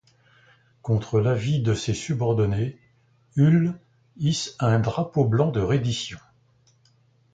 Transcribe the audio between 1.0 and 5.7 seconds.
l'avis de ses subordonnés, Hull hisse un drapeau blanc de